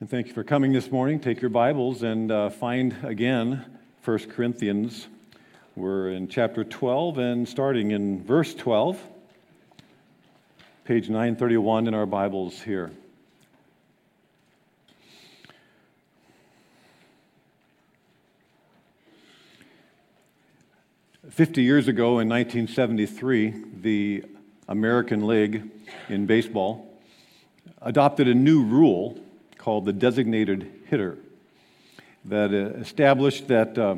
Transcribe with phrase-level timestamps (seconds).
[0.00, 1.18] And thank you for coming this morning.
[1.18, 3.64] Take your Bibles and uh, find again
[4.04, 5.08] 1 Corinthians.
[5.74, 8.96] We're in chapter 12 and starting in verse 12,
[10.84, 12.92] page 931 in our Bibles here.
[21.28, 24.24] Fifty years ago in 1973, the
[24.68, 25.68] American League
[26.08, 26.88] in baseball
[27.82, 29.18] adopted a new rule
[29.68, 31.18] called the designated hitter
[32.24, 33.96] that uh, established that uh,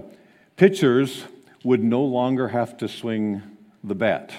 [0.57, 1.23] pitchers
[1.63, 3.41] would no longer have to swing
[3.85, 4.33] the bat.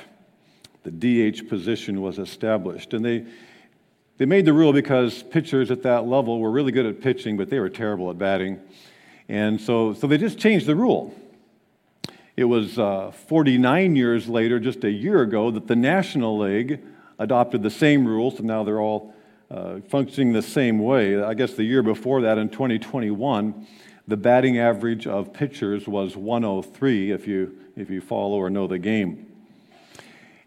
[0.84, 2.94] The DH position was established.
[2.94, 3.23] And they,
[4.17, 7.50] they made the rule because pitchers at that level were really good at pitching, but
[7.50, 8.59] they were terrible at batting.
[9.30, 11.16] And so, so they just changed the rule.
[12.36, 16.81] It was uh, 49 years later, just a year ago, that the National League
[17.20, 19.13] adopted the same rules, so now they're all
[19.52, 21.22] uh, functioning the same way.
[21.22, 23.68] I guess the year before that, in 2021,
[24.08, 28.80] the batting average of pitchers was 103 if you, if you follow or know the
[28.80, 29.28] game.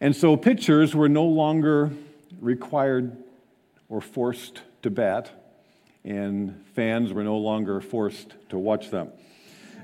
[0.00, 1.90] And so pitchers were no longer
[2.40, 3.22] required
[3.90, 5.30] or forced to bat,
[6.02, 9.10] and fans were no longer forced to watch them.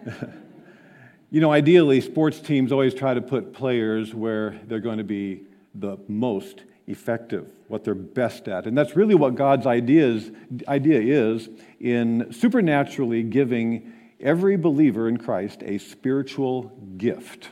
[1.30, 5.42] you know, ideally, sports teams always try to put players where they're going to be
[5.74, 8.66] the most effective, what they're best at.
[8.66, 10.30] And that's really what God's ideas,
[10.68, 16.64] idea is in supernaturally giving every believer in Christ a spiritual
[16.96, 17.48] gift,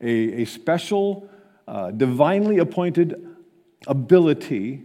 [0.00, 1.28] a, a special,
[1.68, 3.26] uh, divinely appointed
[3.86, 4.82] ability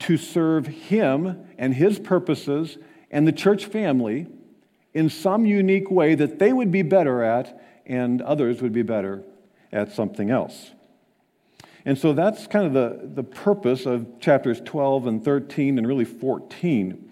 [0.00, 2.76] to serve Him and His purposes
[3.10, 4.26] and the church family
[4.92, 9.22] in some unique way that they would be better at and others would be better
[9.72, 10.72] at something else.
[11.86, 16.04] And so that's kind of the, the purpose of chapters 12 and 13 and really
[16.04, 17.10] 14.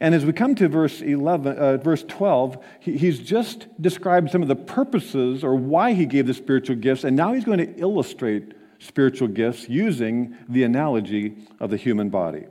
[0.00, 4.42] And as we come to verse 11, uh, verse 12, he, he's just described some
[4.42, 7.80] of the purposes or why he gave the spiritual gifts, and now he's going to
[7.80, 12.44] illustrate spiritual gifts using the analogy of the human body.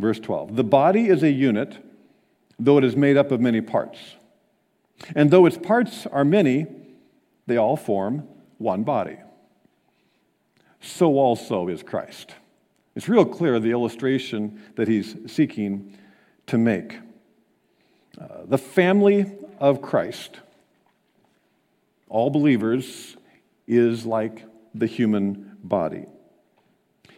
[0.00, 1.78] Verse 12 The body is a unit,
[2.58, 3.98] though it is made up of many parts.
[5.14, 6.66] And though its parts are many,
[7.46, 8.26] they all form
[8.58, 9.18] one body
[10.84, 12.34] so also is Christ.
[12.94, 15.96] It's real clear the illustration that he's seeking
[16.46, 16.98] to make.
[18.20, 19.26] Uh, the family
[19.58, 20.40] of Christ,
[22.08, 23.16] all believers,
[23.66, 26.04] is like the human body.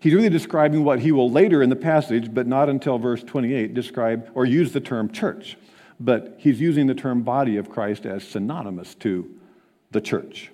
[0.01, 3.75] He's really describing what he will later in the passage, but not until verse 28,
[3.75, 5.57] describe or use the term church.
[5.99, 9.29] But he's using the term body of Christ as synonymous to
[9.91, 10.53] the church.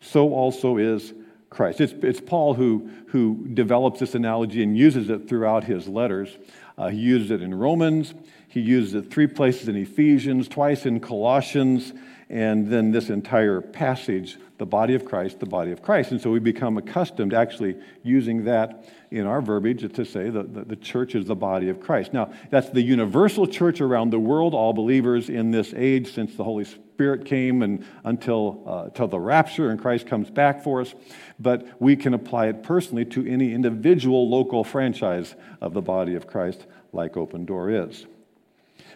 [0.00, 1.12] So also is
[1.50, 1.80] Christ.
[1.80, 6.36] It's, it's Paul who, who develops this analogy and uses it throughout his letters.
[6.76, 8.14] Uh, he uses it in Romans,
[8.48, 11.92] he uses it three places in Ephesians, twice in Colossians,
[12.30, 16.10] and then this entire passage, the body of Christ, the body of Christ.
[16.10, 20.54] And so we become accustomed to actually using that in our verbiage to say that
[20.54, 22.12] the, the church is the body of Christ.
[22.12, 26.44] Now, that's the universal church around the world, all believers in this age since the
[26.44, 26.66] Holy
[26.98, 30.96] Spirit came and until, uh, until the rapture and Christ comes back for us.
[31.38, 36.26] But we can apply it personally to any individual local franchise of the body of
[36.26, 38.06] Christ, like Open Door is.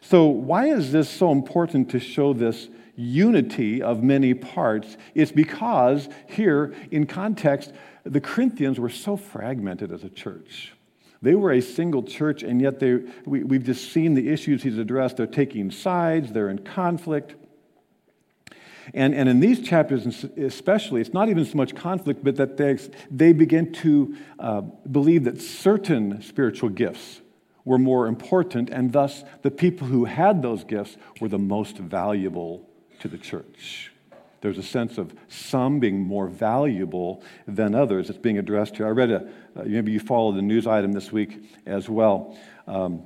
[0.01, 4.97] So, why is this so important to show this unity of many parts?
[5.15, 10.73] It's because here in context, the Corinthians were so fragmented as a church.
[11.23, 14.79] They were a single church, and yet they, we, we've just seen the issues he's
[14.79, 15.19] addressed.
[15.19, 17.37] They're taking sides, they're in conflict.
[18.95, 22.79] And, and in these chapters, especially, it's not even so much conflict, but that they,
[23.11, 24.61] they begin to uh,
[24.91, 27.21] believe that certain spiritual gifts
[27.65, 32.69] were more important, and thus the people who had those gifts were the most valuable
[33.01, 33.93] to the church.
[34.41, 38.11] There's a sense of some being more valuable than others.
[38.11, 38.87] It's being addressed here.
[38.87, 42.37] I read a, uh, maybe you followed the news item this week as well.
[42.67, 43.05] Um,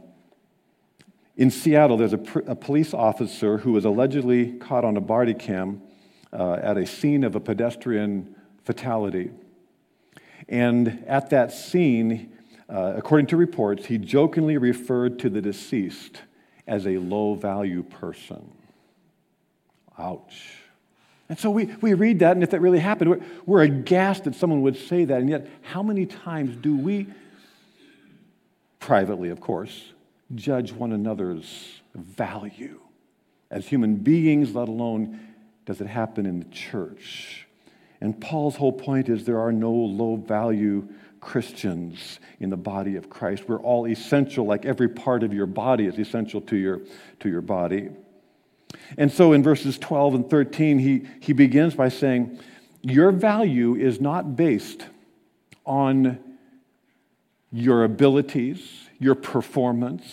[1.36, 5.34] in Seattle, there's a, pr- a, police officer who was allegedly caught on a body
[5.34, 5.82] cam
[6.32, 8.34] uh, at a scene of a pedestrian
[8.64, 9.30] fatality.
[10.48, 12.32] And at that scene,
[12.68, 16.22] uh, according to reports, he jokingly referred to the deceased
[16.66, 18.50] as a low value person.
[19.98, 20.54] Ouch.
[21.28, 24.34] And so we, we read that, and if that really happened, we're, we're aghast that
[24.34, 25.20] someone would say that.
[25.20, 27.08] And yet, how many times do we,
[28.78, 29.92] privately, of course,
[30.34, 32.80] judge one another's value
[33.50, 35.20] as human beings, let alone
[35.64, 37.46] does it happen in the church?
[38.00, 40.88] And Paul's whole point is there are no low value
[41.20, 43.48] Christians in the body of Christ.
[43.48, 46.80] We're all essential, like every part of your body is essential to your,
[47.20, 47.88] to your body.
[48.98, 52.38] And so in verses 12 and 13, he, he begins by saying,
[52.82, 54.86] Your value is not based
[55.64, 56.18] on
[57.50, 60.04] your abilities, your performance,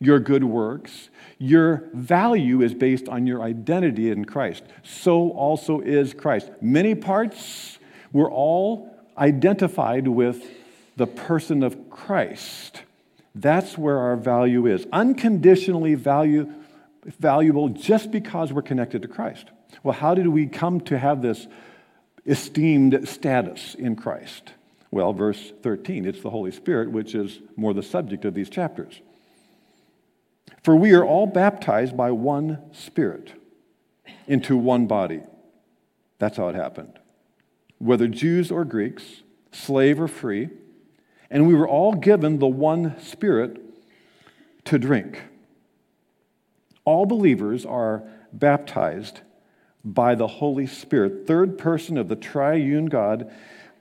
[0.00, 1.08] your good works.
[1.38, 4.62] Your value is based on your identity in Christ.
[4.82, 6.50] So also is Christ.
[6.60, 7.78] Many parts,
[8.12, 10.44] we're all identified with
[10.96, 12.82] the person of Christ.
[13.34, 14.86] That's where our value is.
[14.92, 16.52] Unconditionally value,
[17.18, 19.46] valuable just because we're connected to Christ.
[19.82, 21.46] Well, how did we come to have this
[22.26, 24.52] esteemed status in Christ?
[24.94, 29.00] Well, verse 13, it's the Holy Spirit, which is more the subject of these chapters.
[30.62, 33.32] For we are all baptized by one Spirit
[34.28, 35.22] into one body.
[36.20, 37.00] That's how it happened.
[37.78, 40.50] Whether Jews or Greeks, slave or free,
[41.28, 43.60] and we were all given the one Spirit
[44.66, 45.22] to drink.
[46.84, 49.22] All believers are baptized
[49.84, 53.28] by the Holy Spirit, third person of the triune God,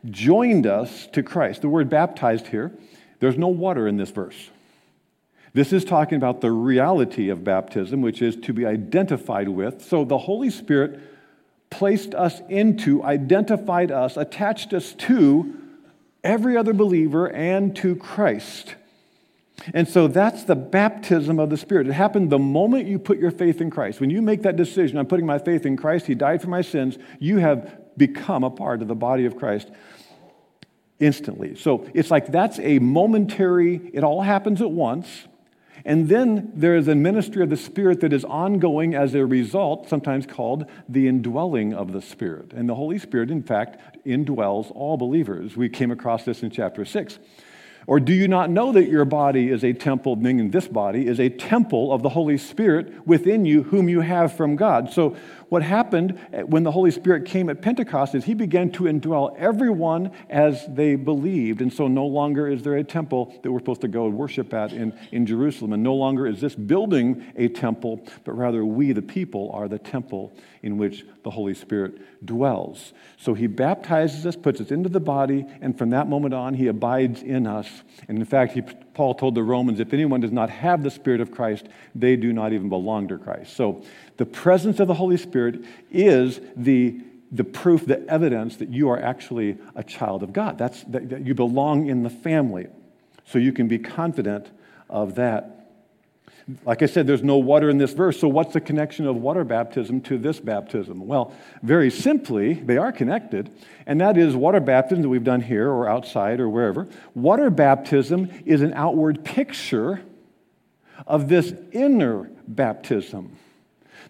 [0.09, 1.61] joined us to Christ.
[1.61, 2.71] The word baptized here,
[3.19, 4.49] there's no water in this verse.
[5.53, 9.83] This is talking about the reality of baptism, which is to be identified with.
[9.83, 10.99] So the Holy Spirit
[11.69, 15.55] placed us into, identified us, attached us to
[16.23, 18.75] every other believer and to Christ.
[19.73, 21.87] And so that's the baptism of the Spirit.
[21.87, 24.01] It happened the moment you put your faith in Christ.
[24.01, 26.61] When you make that decision, I'm putting my faith in Christ, He died for my
[26.61, 29.69] sins, you have become a part of the body of Christ
[30.99, 31.55] instantly.
[31.55, 35.27] So it's like that's a momentary, it all happens at once.
[35.85, 39.89] And then there is a ministry of the Spirit that is ongoing as a result,
[39.89, 42.53] sometimes called the indwelling of the Spirit.
[42.53, 45.57] And the Holy Spirit, in fact, indwells all believers.
[45.57, 47.19] We came across this in chapter 6.
[47.85, 51.19] Or do you not know that your body is a temple, meaning this body is
[51.19, 54.93] a temple of the Holy Spirit within you, whom you have from God?
[54.93, 55.17] So
[55.53, 59.37] what happened eh, when the Holy Spirit came at Pentecost is he began to indwell
[59.37, 61.61] everyone as they believed.
[61.61, 64.51] And so no longer is there a temple that we're supposed to go and worship
[64.51, 65.73] at in, in Jerusalem.
[65.73, 69.77] And no longer is this building a temple, but rather we, the people, are the
[69.77, 72.91] temple in which the Holy Spirit dwells.
[73.17, 76.65] So he baptizes us, puts us into the body, and from that moment on, he
[76.65, 77.69] abides in us.
[78.07, 81.21] And in fact, he, Paul told the Romans if anyone does not have the Spirit
[81.21, 83.55] of Christ, they do not even belong to Christ.
[83.55, 83.83] So
[84.17, 87.01] the presence of the Holy Spirit is the,
[87.31, 90.57] the proof, the evidence that you are actually a child of God.
[90.57, 92.67] That's, that, that you belong in the family.
[93.25, 94.51] So you can be confident
[94.89, 95.62] of that.
[96.65, 99.43] Like I said, there's no water in this verse, so what's the connection of water
[99.43, 101.07] baptism to this baptism?
[101.07, 103.49] Well, very simply, they are connected,
[103.85, 106.87] and that is water baptism that we've done here or outside or wherever.
[107.15, 110.01] Water baptism is an outward picture
[111.07, 113.37] of this inner baptism.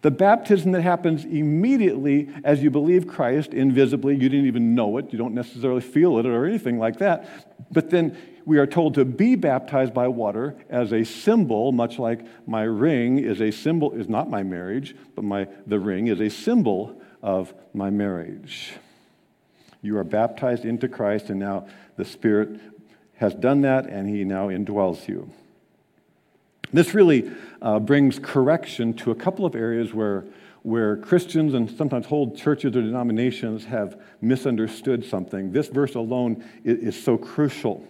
[0.03, 5.13] The baptism that happens immediately as you believe Christ invisibly, you didn't even know it,
[5.13, 7.25] you don't necessarily feel it or anything like that.
[7.71, 12.19] But then we are told to be baptized by water as a symbol, much like
[12.45, 16.29] my ring is a symbol, is not my marriage, but my, the ring is a
[16.29, 18.73] symbol of my marriage.
[19.81, 22.59] You are baptized into Christ, and now the Spirit
[23.15, 25.31] has done that, and He now indwells you.
[26.73, 27.31] This really
[27.61, 30.25] uh, brings correction to a couple of areas where,
[30.63, 35.51] where Christians and sometimes whole churches or denominations have misunderstood something.
[35.51, 37.87] This verse alone is, is so crucial.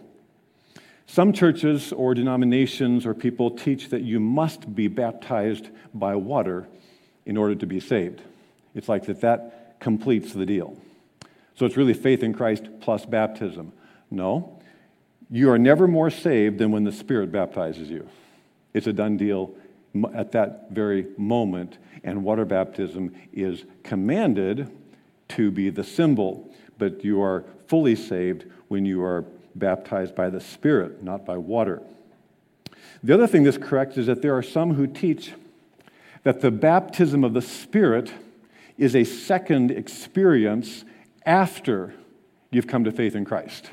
[1.08, 6.68] Some churches or denominations or people teach that you must be baptized by water
[7.26, 8.22] in order to be saved.
[8.76, 10.78] It's like that that completes the deal.
[11.56, 13.72] So it's really faith in Christ plus baptism.
[14.10, 14.60] No,
[15.30, 18.10] you are never more saved than when the Spirit baptizes you.
[18.74, 19.54] It's a done deal
[20.14, 24.72] at that very moment, and water baptism is commanded
[25.30, 29.26] to be the symbol, but you are fully saved when you are
[29.56, 31.82] baptized by the Spirit, not by water.
[33.04, 35.34] The other thing this corrects is that there are some who teach
[36.24, 38.12] that the baptism of the Spirit
[38.78, 40.86] is a second experience
[41.26, 41.94] after
[42.52, 43.70] you've come to faith in Christ.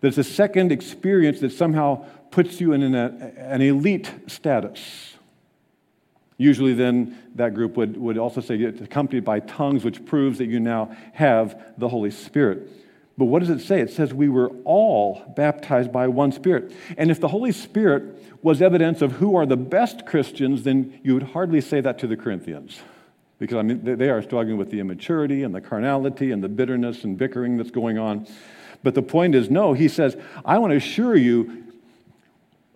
[0.00, 5.14] That it's a second experience that somehow puts you in an, an elite status.
[6.38, 10.46] Usually, then, that group would, would also say it's accompanied by tongues, which proves that
[10.46, 12.68] you now have the Holy Spirit.
[13.16, 13.80] But what does it say?
[13.80, 16.72] It says we were all baptized by one Spirit.
[16.96, 21.14] And if the Holy Spirit was evidence of who are the best Christians, then you
[21.14, 22.80] would hardly say that to the Corinthians.
[23.38, 27.04] Because I mean, they are struggling with the immaturity and the carnality and the bitterness
[27.04, 28.26] and bickering that's going on.
[28.82, 31.61] But the point is, no, he says, I want to assure you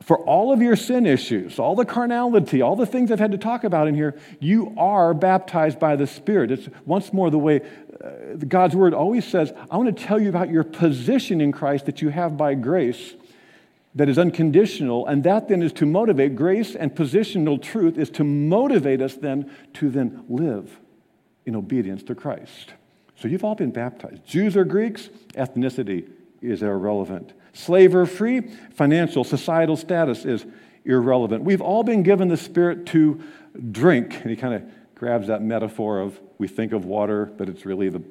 [0.07, 3.39] for all of your sin issues, all the carnality, all the things I've had to
[3.39, 6.53] talk about in here, you are baptized by the Spirit.
[6.53, 7.61] It's once more the way
[8.05, 11.87] uh, God's word always says, I want to tell you about your position in Christ
[11.87, 13.15] that you have by grace
[13.97, 18.23] that is unconditional, and that then is to motivate grace and positional truth is to
[18.23, 20.79] motivate us then to then live
[21.47, 22.75] in obedience to Christ.
[23.17, 24.25] So you've all been baptized.
[24.25, 26.09] Jews or Greeks, ethnicity
[26.41, 27.33] is irrelevant.
[27.57, 28.43] Slave or free,
[28.75, 30.45] financial, societal status is
[30.85, 31.43] irrelevant.
[31.43, 33.23] We've all been given the Spirit to
[33.73, 34.21] drink.
[34.21, 34.63] And he kind of
[34.95, 38.03] grabs that metaphor of we think of water, but it's really the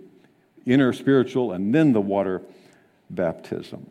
[0.66, 2.42] inner spiritual and then the water
[3.12, 3.88] baptism.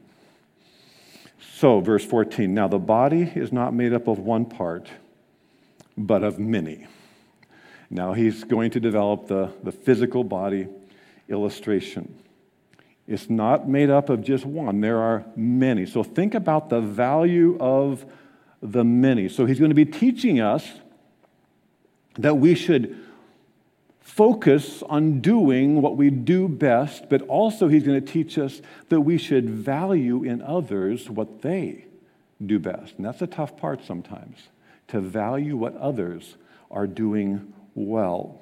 [1.53, 4.89] So, verse 14 now the body is not made up of one part,
[5.97, 6.89] but of many.
[7.91, 10.67] Now he's going to develop the, the physical body
[11.29, 12.24] illustration.
[13.07, 15.87] It's not made up of just one, there are many.
[15.87, 18.05] So think about the value of
[18.63, 19.29] the many.
[19.29, 20.67] So he's going to be teaching us
[22.17, 22.99] that we should
[24.01, 29.01] focus on doing what we do best, but also he's going to teach us that
[29.01, 31.85] we should value in others what they
[32.45, 32.95] do best.
[32.97, 34.49] And that's a tough part sometimes,
[34.89, 36.37] to value what others
[36.71, 38.41] are doing well.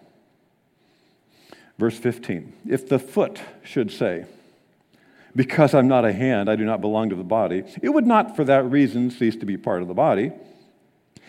[1.78, 4.26] Verse 15 If the foot should say,
[5.34, 8.36] Because I'm not a hand, I do not belong to the body, it would not
[8.36, 10.32] for that reason cease to be part of the body.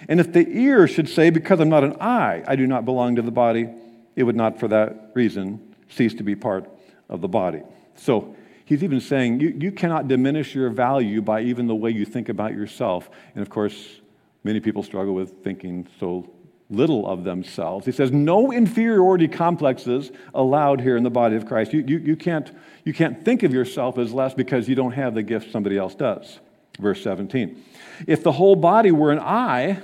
[0.10, 3.16] And if the ear should say, Because I'm not an eye, I do not belong
[3.16, 3.70] to the body,
[4.16, 6.70] it would not for that reason cease to be part
[7.10, 7.62] of the body.
[7.96, 12.06] So he's even saying you, you cannot diminish your value by even the way you
[12.06, 13.10] think about yourself.
[13.36, 14.02] And of course,
[14.44, 16.30] many people struggle with thinking so
[16.76, 17.86] little of themselves.
[17.86, 21.74] He says, no inferiority complexes allowed here in the body of Christ.
[21.74, 22.52] You, you, you, can't,
[22.84, 25.96] you can't think of yourself as less because you don't have the gift somebody else
[25.96, 26.40] does.
[26.80, 27.64] Verse 17.
[28.08, 29.82] If the whole body were an eye,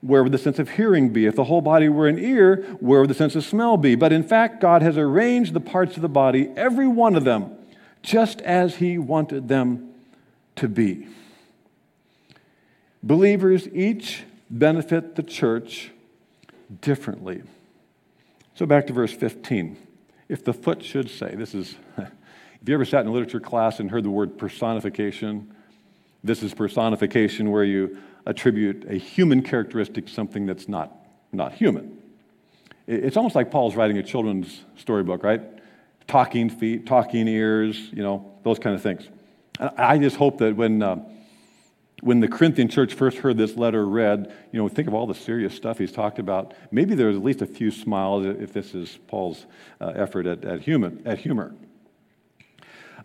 [0.00, 1.26] where would the sense of hearing be?
[1.26, 3.94] If the whole body were an ear, where would the sense of smell be?
[3.94, 7.56] But in fact, God has arranged the parts of the body, every one of them,
[8.02, 9.94] just as He wanted them
[10.56, 11.08] to be.
[13.02, 15.90] Believers each benefit the church
[16.80, 17.42] differently.
[18.54, 19.76] So back to verse 15.
[20.28, 22.08] If the foot should say, this is, if
[22.66, 25.54] you ever sat in a literature class and heard the word personification?
[26.24, 30.92] This is personification where you attribute a human characteristic to something that's not,
[31.32, 31.96] not human.
[32.86, 35.42] It's almost like Paul's writing a children's storybook, right?
[36.06, 39.08] Talking feet, talking ears, you know, those kind of things.
[39.60, 41.04] I just hope that when uh,
[42.02, 45.14] when the Corinthian church first heard this letter read, you know, think of all the
[45.14, 46.54] serious stuff he's talked about.
[46.70, 49.46] Maybe there's at least a few smiles if this is Paul's
[49.80, 51.54] uh, effort at, at, human, at humor.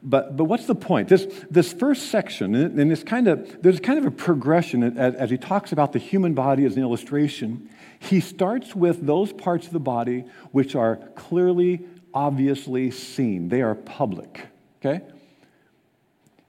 [0.06, 1.08] But, but what's the point?
[1.08, 5.30] This, this first section, and this kind of, there's kind of a progression as, as
[5.30, 7.70] he talks about the human body as an illustration.
[8.00, 13.48] He starts with those parts of the body which are clearly, obviously seen.
[13.48, 14.48] They are public,
[14.82, 15.06] okay?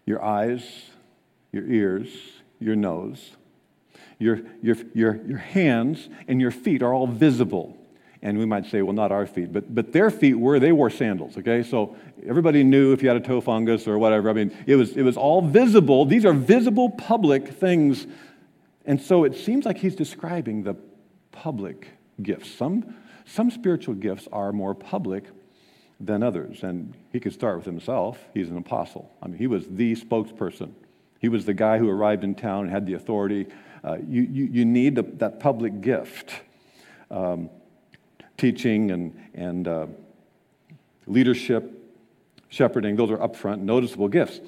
[0.05, 0.65] Your eyes,
[1.53, 2.09] your ears,
[2.61, 3.33] your nose.
[4.19, 7.77] Your, your, your, your hands and your feet are all visible.
[8.23, 10.89] And we might say, well, not our feet, but, but their feet were, they wore
[10.89, 11.63] sandals, okay?
[11.63, 11.95] So
[12.27, 14.31] everybody knew if you had a toe fungus or whatever.
[14.31, 16.07] I mean, it was, it was all visible.
[16.07, 18.07] These are visible public things.
[18.87, 20.75] And so it seems like he's describing the
[21.33, 21.89] public
[22.23, 22.51] gifts.
[22.51, 22.95] Some,
[23.27, 25.25] some spiritual gifts are more public
[26.01, 26.63] than others.
[26.63, 28.19] And he could start with himself.
[28.33, 29.11] He's an apostle.
[29.23, 30.73] I mean, he was the spokesperson
[31.19, 33.47] he was the guy who arrived in town and had the authority.
[33.83, 36.33] Uh, you, you, you, need the, that public gift.
[37.11, 37.51] Um,
[38.37, 39.87] teaching and, and uh,
[41.07, 41.73] leadership,
[42.49, 44.41] shepherding, those are upfront, noticeable gifts.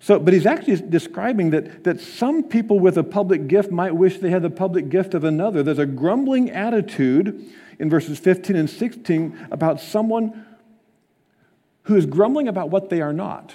[0.00, 4.18] So, but he's actually describing that, that some people with a public gift might wish
[4.18, 5.62] they had the public gift of another.
[5.62, 10.44] There's a grumbling attitude in verses 15 and 16 about someone
[11.84, 13.54] who is grumbling about what they are not.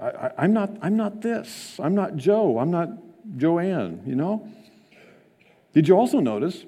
[0.00, 1.78] I, am not, I'm not this.
[1.78, 2.58] I'm not Joe.
[2.58, 2.88] I'm not
[3.36, 4.48] Joanne, you know?
[5.72, 6.64] Did you also notice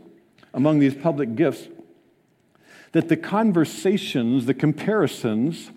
[0.52, 1.69] among these public gifts
[2.93, 5.71] that the conversations, the comparisons,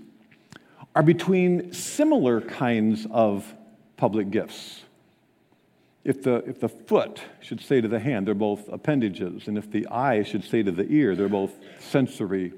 [0.95, 3.53] are between similar kinds of
[3.97, 4.83] public gifts?
[6.03, 9.47] If the, if the foot should say to the hand, they're both appendages.
[9.47, 12.53] And if the eye should say to the ear, they're both sensory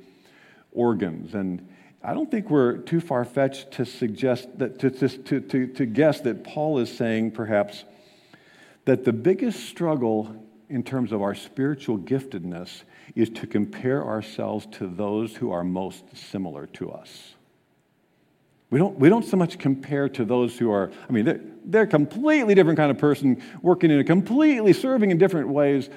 [0.72, 1.34] organs.
[1.34, 1.68] And
[2.02, 6.22] I don't think we're too far fetched to suggest that, to, to, to, to guess
[6.22, 7.84] that Paul is saying perhaps
[8.86, 10.34] that the biggest struggle
[10.70, 12.84] in terms of our spiritual giftedness
[13.16, 17.34] is to compare ourselves to those who are most similar to us.
[18.70, 21.84] We don't, we don't so much compare to those who are, I mean, they're, they're
[21.84, 25.90] a completely different kind of person, working in a completely, serving in different ways.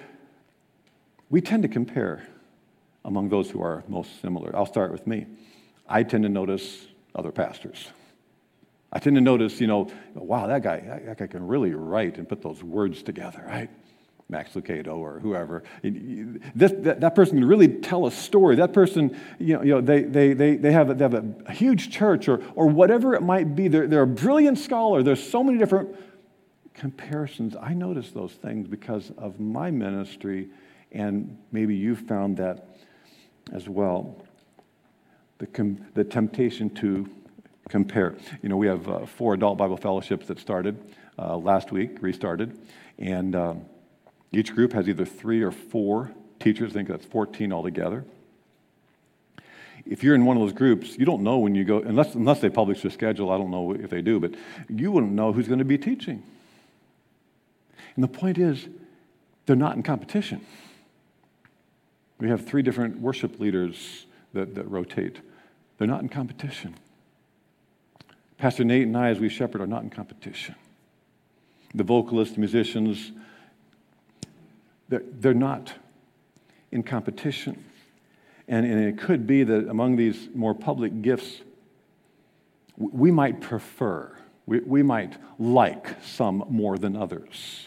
[1.28, 2.26] We tend to compare
[3.04, 4.56] among those who are most similar.
[4.56, 5.26] I'll start with me.
[5.88, 7.88] I tend to notice other pastors.
[8.92, 12.28] I tend to notice, you know, wow, that guy, that guy can really write and
[12.28, 13.70] put those words together, right?
[14.28, 15.62] Max Lucado or whoever.
[15.82, 18.56] This, that, that, person can really tell a story.
[18.56, 21.90] That person, you know, you know they, they, they, they, have, they have a huge
[21.90, 23.68] church or, or whatever it might be.
[23.68, 25.02] They're, they're a brilliant scholar.
[25.02, 25.94] There's so many different
[26.74, 27.56] comparisons.
[27.60, 30.48] I notice those things because of my ministry,
[30.90, 32.68] and maybe you found that
[33.52, 34.16] as well.
[35.42, 37.10] The, com- the temptation to
[37.68, 38.14] compare.
[38.42, 40.78] You know, we have uh, four adult Bible fellowships that started
[41.18, 42.56] uh, last week, restarted,
[42.96, 43.62] and um,
[44.30, 46.70] each group has either three or four teachers.
[46.70, 48.04] I think that's 14 altogether.
[49.84, 52.38] If you're in one of those groups, you don't know when you go, unless, unless
[52.38, 54.36] they publish their schedule, I don't know if they do, but
[54.68, 56.22] you wouldn't know who's going to be teaching.
[57.96, 58.68] And the point is,
[59.46, 60.46] they're not in competition.
[62.20, 65.18] We have three different worship leaders that, that rotate.
[65.82, 66.76] They're not in competition.
[68.38, 70.54] Pastor Nate and I, as we shepherd, are not in competition.
[71.74, 73.10] The vocalists, musicians,
[74.88, 75.72] they're, they're not
[76.70, 77.64] in competition.
[78.46, 81.40] And, and it could be that among these more public gifts,
[82.76, 87.66] we might prefer, we, we might like some more than others.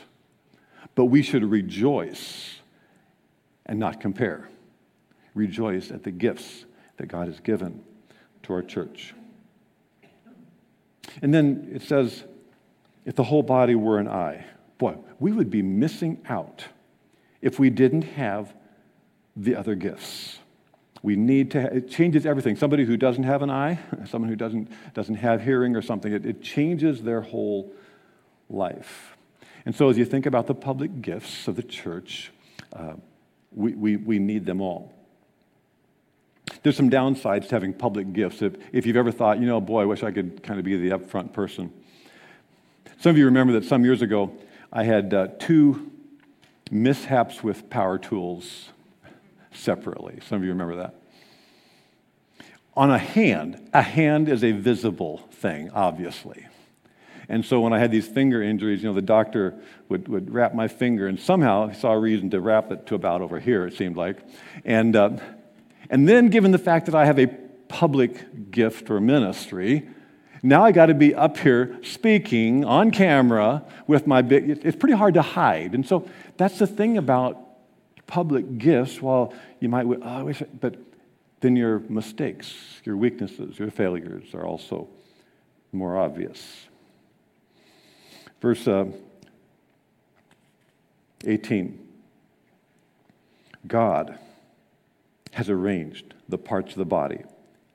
[0.96, 2.60] But we should rejoice
[3.66, 4.48] and not compare.
[5.34, 6.64] Rejoice at the gifts
[6.96, 7.84] that God has given
[8.46, 9.14] to our church.
[11.22, 12.24] And then it says,
[13.06, 14.46] if the whole body were an eye,
[14.78, 16.66] boy, we would be missing out
[17.42, 18.54] if we didn't have
[19.36, 20.40] the other gifts.
[21.04, 22.56] We need to, it changes everything.
[22.56, 26.26] Somebody who doesn't have an eye, someone who doesn't, doesn't have hearing or something, it,
[26.26, 27.72] it changes their whole
[28.50, 29.16] life.
[29.66, 32.32] And so as you think about the public gifts of the church,
[32.74, 32.94] uh,
[33.52, 34.95] we, we, we need them all.
[36.66, 38.42] There's some downsides to having public gifts.
[38.42, 40.76] If, if you've ever thought, you know, boy, I wish I could kind of be
[40.76, 41.72] the upfront person.
[43.00, 44.36] Some of you remember that some years ago,
[44.74, 45.92] I had uh, two
[46.72, 48.70] mishaps with power tools
[49.54, 50.22] separately.
[50.28, 50.96] Some of you remember that.
[52.76, 56.48] On a hand, a hand is a visible thing, obviously.
[57.30, 59.54] And so when I had these finger injuries, you know, the doctor
[59.90, 62.96] would, would wrap my finger, and somehow he saw a reason to wrap it to
[62.96, 64.18] about over here, it seemed like.
[64.64, 65.18] And, uh,
[65.90, 67.28] and then, given the fact that I have a
[67.68, 69.88] public gift or ministry,
[70.44, 74.96] now I got to be up here speaking on camera with my big, it's pretty
[74.96, 75.74] hard to hide.
[75.74, 77.42] And so that's the thing about
[78.06, 79.02] public gifts.
[79.02, 80.76] While you might, oh, I wish, but
[81.40, 84.88] then your mistakes, your weaknesses, your failures are also
[85.72, 86.68] more obvious.
[88.42, 88.86] Verse uh,
[91.26, 91.80] 18
[93.68, 94.20] God
[95.36, 97.22] has arranged the parts of the body,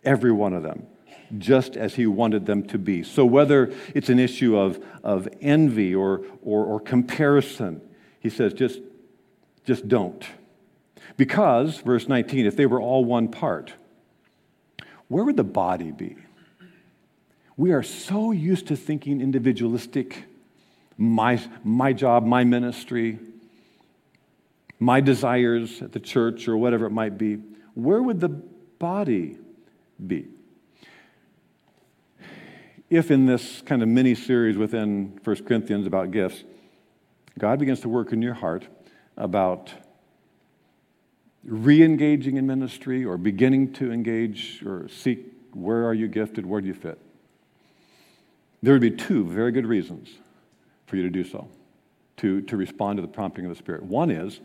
[0.02, 0.86] every one of them,
[1.36, 3.02] just as he wanted them to be.
[3.02, 7.82] So, whether it's an issue of, of envy or, or, or comparison,
[8.18, 8.80] he says, just,
[9.66, 10.24] just don't.
[11.18, 13.74] Because, verse 19, if they were all one part,
[15.08, 16.16] where would the body be?
[17.58, 20.24] We are so used to thinking individualistic
[20.96, 23.18] my, my job, my ministry,
[24.78, 27.38] my desires at the church, or whatever it might be.
[27.74, 29.38] Where would the body
[30.04, 30.28] be?
[32.88, 36.42] If in this kind of mini series within 1 Corinthians about gifts,
[37.38, 38.66] God begins to work in your heart
[39.16, 39.72] about
[41.44, 46.60] re engaging in ministry or beginning to engage or seek where are you gifted, where
[46.60, 46.98] do you fit?
[48.62, 50.10] There would be two very good reasons
[50.86, 51.48] for you to do so,
[52.18, 53.82] to, to respond to the prompting of the Spirit.
[53.82, 54.40] One is,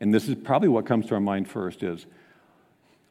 [0.00, 2.06] and this is probably what comes to our mind first, is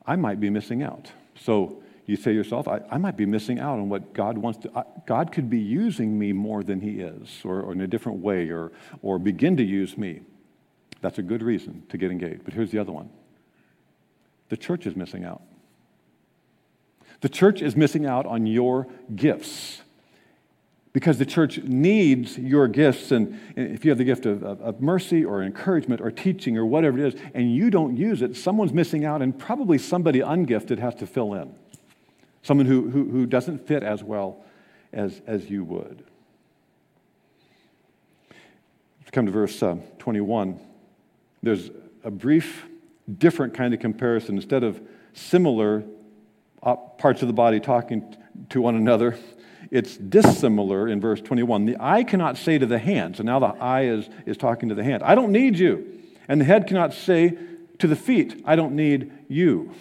[0.06, 1.12] I might be missing out.
[1.36, 4.60] So you say to yourself, I, I might be missing out on what God wants
[4.60, 4.78] to.
[4.78, 8.20] I, God could be using me more than He is, or, or in a different
[8.20, 10.22] way, or, or begin to use me.
[11.02, 12.44] That's a good reason to get engaged.
[12.44, 13.10] But here's the other one
[14.50, 15.42] the church is missing out.
[17.22, 19.81] The church is missing out on your gifts
[20.94, 23.12] because the church needs your gifts.
[23.12, 26.66] And if you have the gift of, of, of, mercy or encouragement or teaching or
[26.66, 30.80] whatever it is, and you don't use it, someone's missing out, and probably somebody ungifted
[30.80, 31.56] has to fill in.
[32.44, 34.44] Someone who, who, who doesn't fit as well
[34.92, 36.04] as, as you would.
[39.00, 40.60] Let's come to verse uh, 21.
[41.42, 41.70] There's
[42.04, 42.66] a brief,
[43.18, 44.36] different kind of comparison.
[44.36, 44.82] Instead of
[45.14, 45.84] similar
[46.64, 48.16] uh, parts of the body talking
[48.50, 49.18] to one another.
[49.72, 51.66] It's dissimilar in verse 21.
[51.66, 54.76] The eye cannot say to the hand, so now the eye is, is talking to
[54.76, 56.00] the hand, I don't need you.
[56.28, 57.38] And the head cannot say
[57.80, 59.74] to the feet, I don't need you.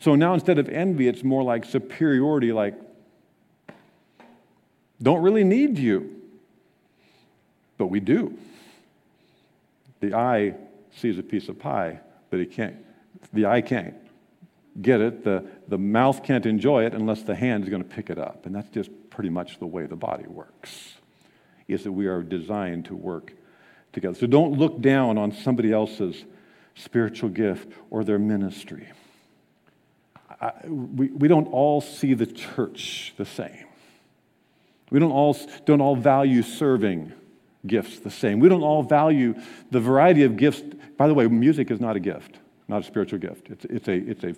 [0.00, 2.74] So now instead of envy, it's more like superiority, like,
[5.02, 6.22] don't really need you.
[7.76, 8.38] But we do.
[10.00, 10.54] The eye
[10.96, 12.76] sees a piece of pie, but it can't,
[13.34, 13.94] the eye can't
[14.80, 15.24] get it.
[15.24, 18.46] The, the mouth can't enjoy it unless the hand is going to pick it up.
[18.46, 20.94] And that's just pretty much the way the body works,
[21.68, 23.32] is that we are designed to work
[23.92, 24.16] together.
[24.16, 26.24] So don't look down on somebody else's
[26.74, 28.88] spiritual gift or their ministry.
[30.40, 33.66] I, we, we don't all see the church the same.
[34.90, 37.12] We don't all, don't all value serving
[37.66, 38.40] gifts the same.
[38.40, 39.34] We don't all value
[39.70, 40.62] the variety of gifts.
[40.96, 42.36] By the way, music is not a gift,
[42.68, 43.48] not a spiritual gift.
[43.48, 44.34] It's, it's, a, it's, a,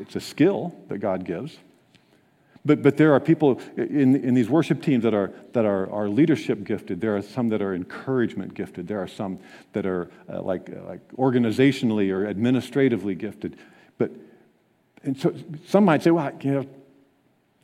[0.00, 1.58] it's a skill that God gives.
[2.64, 6.08] But, but there are people in, in these worship teams that, are, that are, are
[6.08, 7.00] leadership gifted.
[7.00, 8.86] There are some that are encouragement gifted.
[8.86, 9.40] There are some
[9.72, 13.56] that are uh, like, uh, like organizationally or administratively gifted.
[13.98, 14.12] But
[15.02, 15.34] and so
[15.66, 16.66] some might say, well, you know,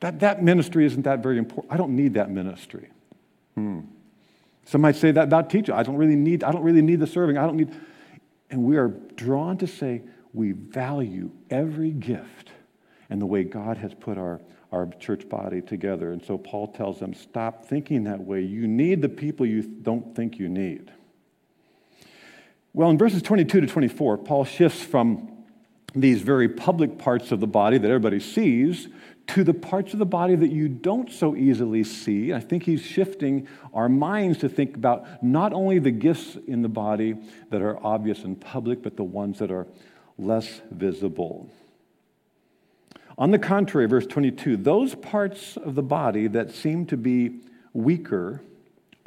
[0.01, 1.73] that, that ministry isn't that very important.
[1.73, 2.88] I don't need that ministry.
[3.55, 3.81] Hmm.
[4.64, 5.75] Some might say that about teaching.
[5.75, 7.38] I don't really need, I don't really need the serving.
[7.38, 7.75] I don't need.
[8.51, 12.51] And we are drawn to say we value every gift
[13.11, 14.41] and the way God has put our,
[14.73, 16.12] our church body together.
[16.12, 18.43] And so Paul tells them, stop thinking that way.
[18.43, 20.93] You need the people you don't think you need.
[22.75, 25.31] Well, in verses 22 to 24, Paul shifts from
[25.95, 28.88] these very public parts of the body that everybody sees
[29.29, 32.33] to the parts of the body that you don't so easily see.
[32.33, 36.69] I think he's shifting our minds to think about not only the gifts in the
[36.69, 37.17] body
[37.51, 39.67] that are obvious and public, but the ones that are
[40.19, 41.49] less visible.
[43.17, 47.41] On the contrary, verse 22, those parts of the body that seem to be
[47.73, 48.43] weaker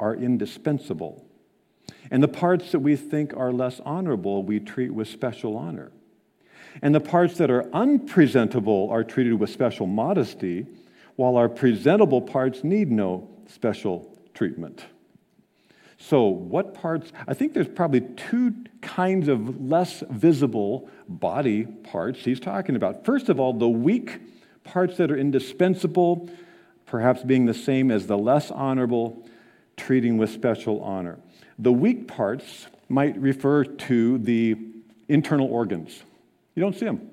[0.00, 1.24] are indispensable.
[2.10, 5.92] And the parts that we think are less honorable, we treat with special honor.
[6.82, 10.66] And the parts that are unpresentable are treated with special modesty,
[11.16, 14.84] while our presentable parts need no special treatment.
[16.08, 17.12] So, what parts?
[17.28, 23.04] I think there's probably two kinds of less visible body parts he's talking about.
[23.04, 24.20] First of all, the weak
[24.64, 26.28] parts that are indispensable,
[26.86, 29.24] perhaps being the same as the less honorable,
[29.76, 31.18] treating with special honor.
[31.58, 34.56] The weak parts might refer to the
[35.08, 36.02] internal organs.
[36.56, 37.10] You don't see them.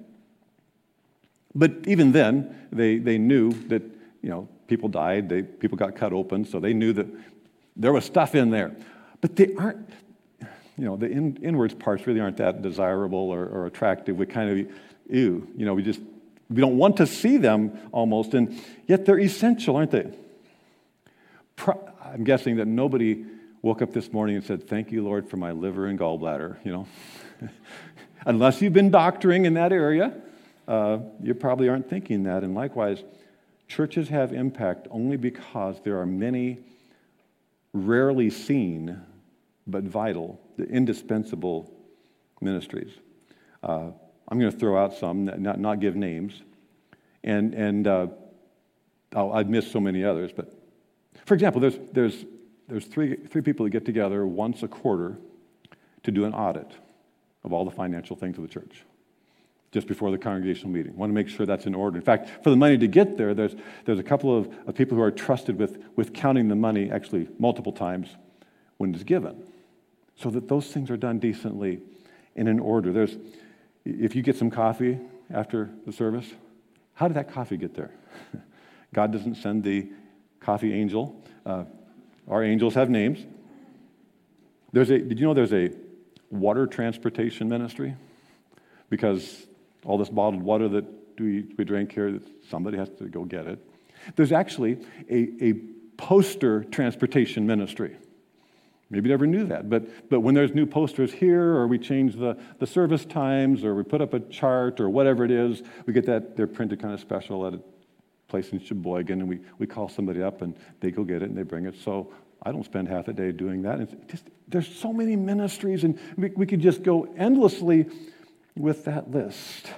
[1.54, 3.84] But even then, they, they knew that,
[4.23, 7.08] you know, people died, they, people got cut open, so they knew that
[7.80, 8.76] there was stuff in there.
[9.22, 9.89] But they aren't,
[10.78, 14.18] you know, the in, inwards parts really aren't that desirable or, or attractive.
[14.18, 14.76] We kind of,
[15.10, 16.02] ew, you know, we just,
[16.50, 20.12] we don't want to see them almost, and yet they're essential, aren't they?
[21.56, 23.26] Pro- I'm guessing that nobody
[23.62, 26.72] woke up this morning and said, Thank you, Lord, for my liver and gallbladder, you
[26.72, 26.88] know?
[28.26, 30.13] Unless you've been doctoring in that area,
[30.68, 32.44] uh, you probably aren't thinking that.
[32.44, 33.04] And likewise,
[33.68, 36.60] churches have impact only because there are many
[37.73, 39.01] rarely seen
[39.67, 41.71] but vital, the indispensable
[42.41, 42.91] ministries.
[43.63, 43.91] Uh,
[44.27, 46.41] I'm going to throw out some, not, not give names,
[47.23, 48.08] and, and uh,
[49.15, 50.32] I've missed so many others.
[50.36, 50.53] But
[51.25, 52.25] for example, there's, there's,
[52.67, 55.17] there's three, three people that get together once a quarter
[56.03, 56.71] to do an audit
[57.43, 58.84] of all the financial things of the church
[59.71, 60.95] just before the congregational meeting.
[60.95, 61.97] Want to make sure that's in order.
[61.97, 63.55] In fact, for the money to get there, there's,
[63.86, 67.27] there's a couple of, of people who are trusted with, with counting the money actually
[67.38, 68.10] multiple times
[68.77, 69.43] when it's given
[70.15, 71.82] so that those things are done decently
[72.36, 72.91] and in order.
[72.91, 73.17] There's,
[73.86, 74.99] if you get some coffee
[75.32, 76.27] after the service,
[76.95, 77.91] how did that coffee get there?
[78.93, 79.88] God doesn't send the
[80.39, 81.23] coffee angel.
[81.45, 81.65] Uh,
[82.27, 83.25] our angels have names.
[84.71, 85.71] There's a, did you know there's a
[86.29, 87.95] water transportation ministry
[88.89, 89.47] because
[89.86, 90.86] all this bottled water that
[91.20, 93.60] we, we drink here, somebody has to go get it.
[94.15, 94.78] There's actually
[95.10, 95.54] a, a
[95.98, 97.98] poster transportation ministry.
[98.89, 102.15] Maybe you never knew that, but, but when there's new posters here, or we change
[102.15, 105.94] the, the service times, or we put up a chart, or whatever it is, we
[105.94, 107.62] get that, they're printed kind of special at a
[108.30, 111.38] place in Sheboygan, and we, we call somebody up, and they go get it, and
[111.38, 111.76] they bring it.
[111.84, 112.12] So
[112.42, 113.80] I don't spend half a day doing that.
[113.80, 117.86] It's just, there's so many ministries, and we, we could just go endlessly
[118.56, 119.72] with that list.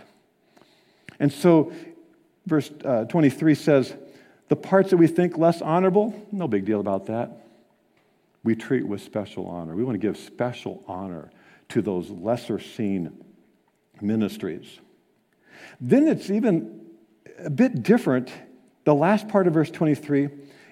[1.20, 1.72] And so,
[2.46, 3.94] verse uh, 23 says,
[4.50, 7.46] The parts that we think less honorable, no big deal about that.
[8.44, 9.76] We treat with special honor.
[9.76, 11.32] We want to give special honor
[11.70, 13.24] to those lesser seen
[14.02, 14.80] ministries.
[15.80, 16.82] Then it's even
[17.40, 18.32] a bit different.
[18.84, 20.30] The last part of verse 23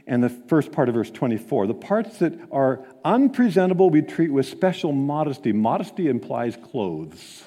[0.07, 1.67] and the first part of verse 24.
[1.67, 5.53] The parts that are unpresentable we treat with special modesty.
[5.53, 7.43] Modesty implies clothes.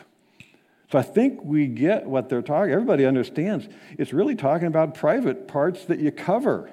[0.92, 2.70] So I think we get what they're talking.
[2.70, 3.66] Everybody understands.
[3.96, 6.70] It's really talking about private parts that you cover.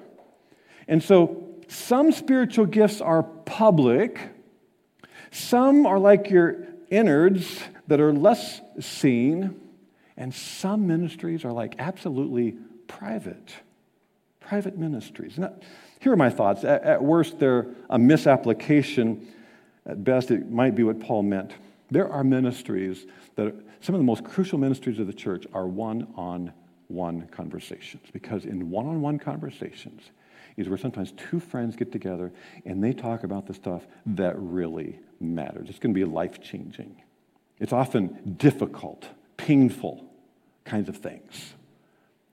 [0.86, 4.20] And so some spiritual gifts are public.
[5.30, 9.58] Some are like your innards that are less seen.
[10.18, 12.56] And some ministries are like absolutely
[12.86, 13.54] private
[14.40, 15.38] private ministries.
[15.38, 15.52] Now,
[16.00, 16.64] here are my thoughts.
[16.64, 19.28] At, at worst, they're a misapplication.
[19.86, 21.52] At best, it might be what Paul meant.
[21.88, 23.06] There are ministries
[23.36, 26.52] that some of the most crucial ministries of the church are one on
[26.88, 30.02] one conversations because in one on one conversations
[30.56, 32.32] is where sometimes two friends get together
[32.66, 35.68] and they talk about the stuff that really matters.
[35.68, 36.96] It's going to be life changing.
[37.58, 40.04] It's often difficult, painful
[40.64, 41.54] kinds of things.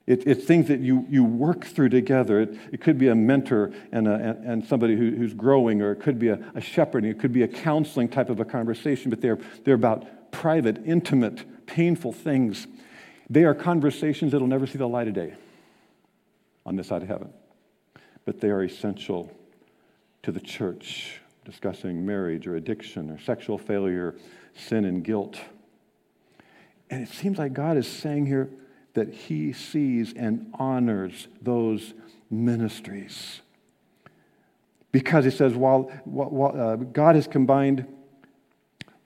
[0.08, 2.40] It, it's things that you, you work through together.
[2.42, 5.92] It, it could be a mentor and, a, and, and somebody who, who's growing, or
[5.92, 9.10] it could be a, a shepherding, it could be a counseling type of a conversation,
[9.10, 12.68] but they're, they're about private, intimate, painful things.
[13.30, 15.34] They are conversations that will never see the light of day
[16.66, 17.32] on this side of heaven,
[18.26, 19.32] but they are essential
[20.24, 24.16] to the church, discussing marriage or addiction or sexual failure,
[24.56, 25.40] sin and guilt.
[26.90, 28.50] And it seems like God is saying here,
[28.94, 31.94] that he sees and honors those
[32.32, 33.42] ministries.
[34.92, 37.86] Because he says, while, while uh, God has combined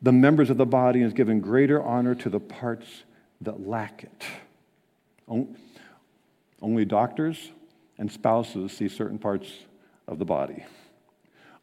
[0.02, 3.04] the members of the body and given greater honor to the parts
[3.42, 5.48] that lack it.
[6.62, 7.52] Only doctors
[7.98, 9.52] and spouses see certain parts
[10.08, 10.66] of the body.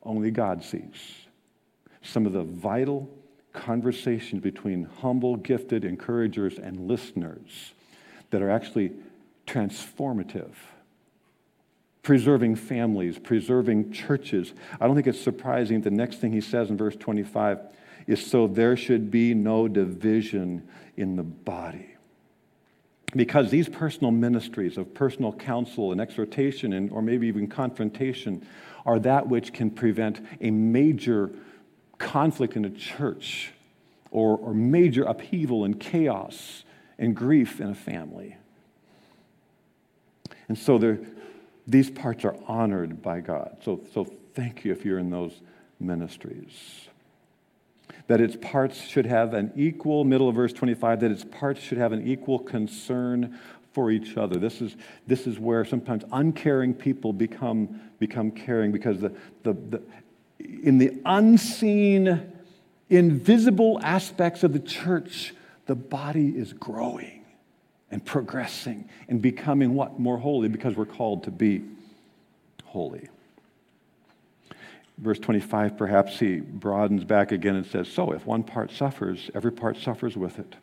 [0.03, 0.95] Only God sees
[2.03, 3.11] some of the vital
[3.53, 7.73] conversations between humble, gifted encouragers and listeners
[8.31, 8.93] that are actually
[9.47, 10.53] transformative,
[12.03, 14.53] preserving families, preserving churches.
[14.81, 17.59] I don't think it's surprising the next thing he says in verse 25
[18.09, 20.67] is so there should be no division
[20.97, 21.95] in the body.
[23.15, 28.45] Because these personal ministries of personal counsel and exhortation, and, or maybe even confrontation,
[28.85, 31.31] are that which can prevent a major
[31.99, 33.53] conflict in a church
[34.11, 36.65] or, or major upheaval and chaos
[36.99, 38.37] and grief in a family.
[40.49, 40.99] And so
[41.67, 43.59] these parts are honored by God.
[43.63, 45.41] So, so thank you if you're in those
[45.79, 46.89] ministries.
[48.07, 51.79] That its parts should have an equal, middle of verse 25, that its parts should
[51.79, 53.39] have an equal concern
[53.73, 54.39] for each other.
[54.39, 59.83] This is, this is where sometimes uncaring people become, become caring because the, the, the,
[60.41, 62.33] in the unseen,
[62.89, 65.35] invisible aspects of the church,
[65.67, 67.25] the body is growing
[67.91, 69.99] and progressing and becoming what?
[69.99, 71.63] More holy because we're called to be
[72.65, 73.09] holy.
[74.99, 79.53] Verse 25, perhaps he broadens back again and says, So if one part suffers, every
[79.53, 80.57] part suffers with it.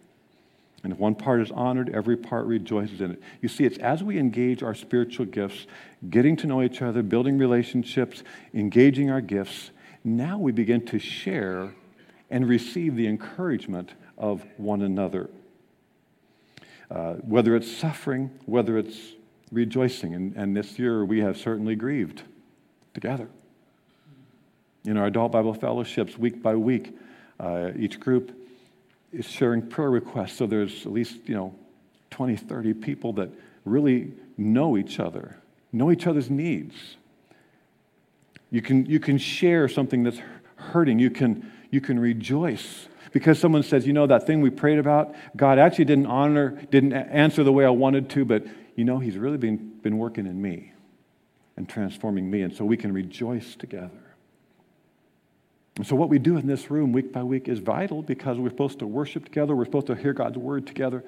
[0.84, 3.22] And if one part is honored, every part rejoices in it.
[3.42, 5.66] You see, it's as we engage our spiritual gifts,
[6.10, 9.72] getting to know each other, building relationships, engaging our gifts,
[10.04, 11.74] now we begin to share
[12.30, 15.30] and receive the encouragement of one another.
[16.92, 18.98] Uh, whether it's suffering, whether it's
[19.52, 20.14] rejoicing.
[20.14, 22.22] And, and this year we have certainly grieved
[22.94, 23.28] together.
[24.86, 26.96] In our adult Bible fellowships, week by week,
[27.40, 28.32] uh, each group
[29.12, 30.34] is sharing prayer requests.
[30.34, 31.56] So there's at least, you know,
[32.12, 33.30] 20, 30 people that
[33.66, 35.38] really know each other,
[35.72, 36.76] know each other's needs.
[38.52, 40.20] You can, you can share something that's
[40.56, 41.00] hurting.
[41.00, 45.16] You can, you can rejoice because someone says, you know, that thing we prayed about,
[45.36, 48.46] God actually didn't honor, didn't answer the way I wanted to, but
[48.76, 50.74] you know, He's really been, been working in me
[51.58, 52.42] and transforming me.
[52.42, 54.05] And so we can rejoice together.
[55.78, 58.50] And so what we do in this room week by week is vital because we're
[58.50, 61.04] supposed to worship together, we're supposed to hear God's word together.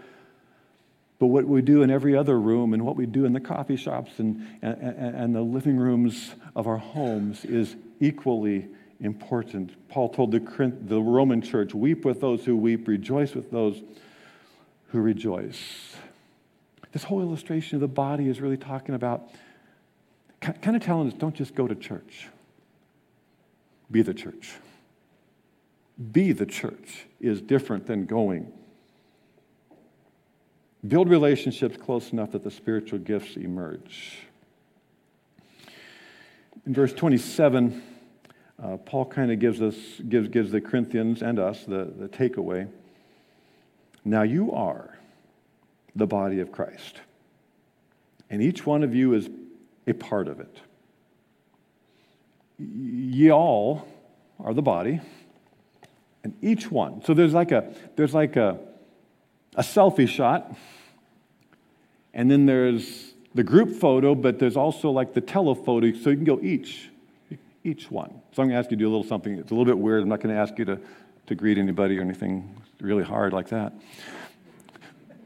[1.19, 3.77] But what we do in every other room and what we do in the coffee
[3.77, 8.67] shops and, and, and the living rooms of our homes is equally
[8.99, 9.71] important.
[9.89, 13.81] Paul told the, the Roman church, weep with those who weep, rejoice with those
[14.89, 15.95] who rejoice.
[16.91, 19.29] This whole illustration of the body is really talking about,
[20.39, 22.27] kind of telling us don't just go to church,
[23.89, 24.55] be the church.
[26.11, 28.51] Be the church is different than going.
[30.87, 34.19] Build relationships close enough that the spiritual gifts emerge.
[36.65, 37.81] In verse 27,
[38.61, 39.75] uh, Paul kind of gives us
[40.07, 42.67] gives, gives the Corinthians and us the, the takeaway.
[44.05, 44.97] Now you are
[45.95, 47.01] the body of Christ
[48.29, 49.29] and each one of you is
[49.87, 50.57] a part of it.
[52.59, 53.87] Ye all
[54.39, 54.99] are the body,
[56.23, 57.03] and each one.
[57.03, 58.57] So there's like a there's like a,
[59.55, 60.55] a selfie shot,
[62.13, 66.25] and then there's the group photo, but there's also like the telephoto, so you can
[66.25, 66.89] go each,
[67.63, 68.09] each one.
[68.33, 69.37] So I'm going to ask you to do a little something.
[69.37, 70.01] It's a little bit weird.
[70.01, 70.79] I'm not going to ask you to,
[71.27, 73.73] to greet anybody or anything really hard like that.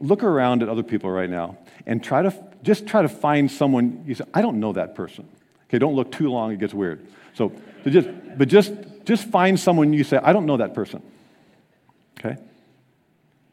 [0.00, 4.04] Look around at other people right now and try to just try to find someone
[4.06, 5.26] you say, I don't know that person.
[5.72, 7.00] Okay, don't look too long, it gets weird.
[7.32, 7.50] So,
[7.82, 8.74] so just but just
[9.06, 11.02] just find someone you say, I don't know that person.
[12.18, 12.36] Okay?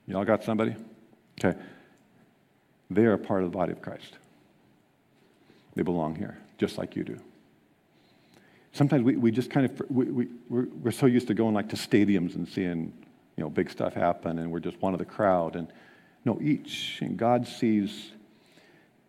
[0.06, 0.76] Y'all got somebody?
[1.40, 1.58] Okay.
[2.90, 4.18] They are part of the body of Christ.
[5.76, 7.18] They belong here, just like you do.
[8.74, 11.70] Sometimes we, we just kind of, we, we, we're, we're so used to going like
[11.70, 12.92] to stadiums and seeing,
[13.38, 15.56] you know, big stuff happen and we're just one of the crowd.
[15.56, 15.72] And
[16.26, 18.12] no, each, and God sees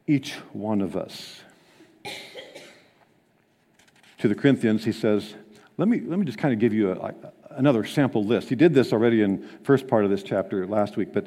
[0.07, 1.41] each one of us.
[4.21, 5.35] To the Corinthians, he says,
[5.79, 7.15] let me, let me just kind of give you a,
[7.51, 8.51] another sample list.
[8.51, 11.27] He did this already in first part of this chapter last week, but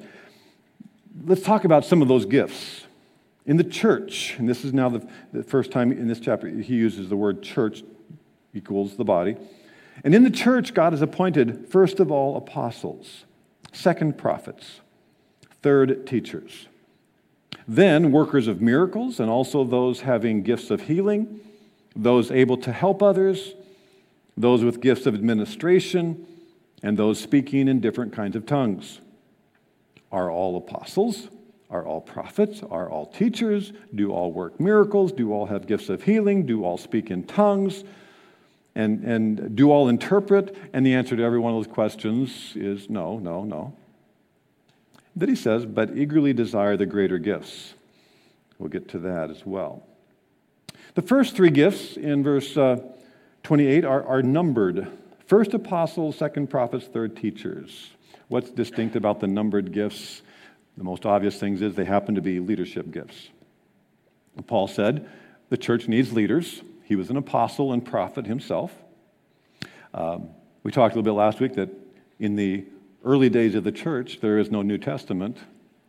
[1.25, 2.85] let's talk about some of those gifts.
[3.45, 6.75] In the church, and this is now the, the first time in this chapter he
[6.75, 7.83] uses the word church
[8.53, 9.37] equals the body.
[10.03, 13.25] And in the church, God has appointed, first of all, apostles,
[13.71, 14.81] second, prophets,
[15.63, 16.67] third, teachers,
[17.67, 21.39] then workers of miracles, and also those having gifts of healing,
[21.95, 23.53] those able to help others,
[24.35, 26.25] those with gifts of administration,
[26.81, 28.99] and those speaking in different kinds of tongues.
[30.11, 31.29] Are all apostles?
[31.69, 32.61] Are all prophets?
[32.69, 33.73] Are all teachers?
[33.95, 35.11] Do all work miracles?
[35.11, 36.45] Do all have gifts of healing?
[36.45, 37.83] Do all speak in tongues?
[38.75, 40.55] And, and do all interpret?
[40.73, 43.75] And the answer to every one of those questions is no, no, no.
[45.15, 47.75] Then he says, but eagerly desire the greater gifts.
[48.57, 49.83] We'll get to that as well.
[50.95, 52.77] The first three gifts in verse uh,
[53.43, 54.87] 28 are, are numbered
[55.25, 57.91] first apostles, second prophets, third teachers.
[58.27, 60.21] What's distinct about the numbered gifts?
[60.77, 63.29] The most obvious things is they happen to be leadership gifts.
[64.47, 65.09] Paul said
[65.49, 66.61] the church needs leaders.
[66.83, 68.73] He was an apostle and prophet himself.
[69.93, 70.29] Um,
[70.63, 71.69] we talked a little bit last week that
[72.19, 72.65] in the
[73.03, 75.37] early days of the church, there is no New Testament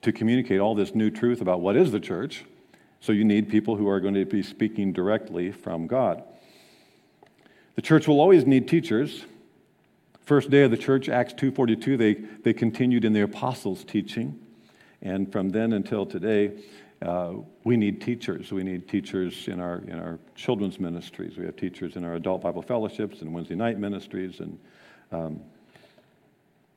[0.03, 2.45] to communicate all this new truth about what is the church.
[3.05, 6.23] So you need people who are going to be speaking directly from God.
[7.75, 9.27] The church will always need teachers.
[10.23, 14.40] First day of the church, Acts 2.42, they, they continued in the apostles' teaching.
[15.03, 16.53] And from then until today,
[17.03, 18.51] uh, we need teachers.
[18.51, 21.37] We need teachers in our, in our children's ministries.
[21.37, 24.40] We have teachers in our adult Bible fellowships and Wednesday night ministries.
[24.40, 24.59] And
[25.12, 25.40] um,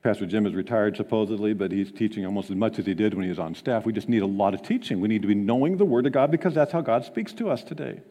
[0.03, 3.23] Pastor Jim is retired supposedly, but he's teaching almost as much as he did when
[3.23, 3.85] he was on staff.
[3.85, 5.01] We just need a lot of teaching.
[5.01, 7.49] We need to be knowing the Word of God because that's how God speaks to
[7.49, 8.01] us today.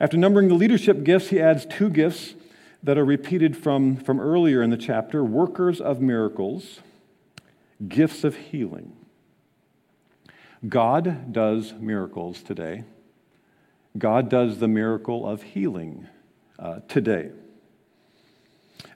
[0.00, 2.34] After numbering the leadership gifts, he adds two gifts
[2.82, 6.80] that are repeated from, from earlier in the chapter workers of miracles
[7.88, 8.92] gifts of healing.
[10.66, 12.84] God does miracles today.
[13.98, 16.06] God does the miracle of healing
[16.58, 17.30] uh, today.